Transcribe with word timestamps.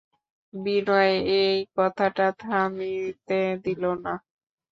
বিনয় 0.53 1.13
এই 1.39 1.57
কথাটকে 1.75 2.27
থামিতে 2.41 3.41
দিল 3.63 3.83
না। 4.03 4.13